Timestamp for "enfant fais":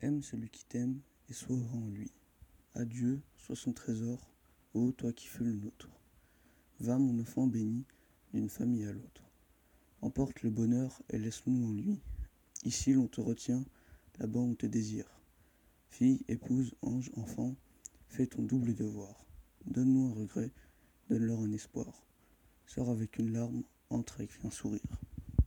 17.16-18.28